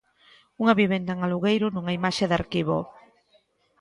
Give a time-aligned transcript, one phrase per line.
[0.61, 2.77] Unha vivenda en alugueiro, nunha imaxe de arquivo.